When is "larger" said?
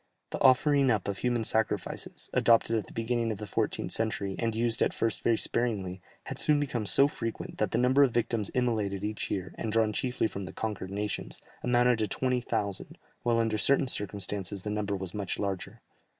15.37-15.81